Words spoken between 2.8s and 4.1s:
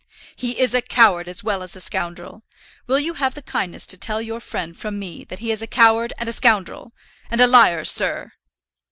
Will you have the kindness to